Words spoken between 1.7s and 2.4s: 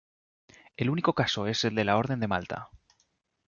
de la Orden de